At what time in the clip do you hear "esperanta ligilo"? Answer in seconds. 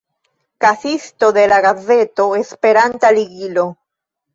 2.43-3.73